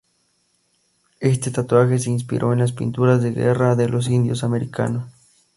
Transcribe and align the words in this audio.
Este 1.19 1.51
tatuaje 1.51 1.99
se 1.99 2.09
inspiró 2.09 2.53
en 2.53 2.57
las 2.57 2.71
pinturas 2.71 3.21
de 3.21 3.33
guerra 3.33 3.75
de 3.75 3.87
los 3.87 4.09
indios 4.09 4.43
americanos. 4.43 5.03